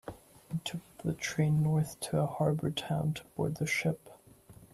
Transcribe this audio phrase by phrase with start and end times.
[0.51, 4.09] We took the train north to a harbor town to board the ship.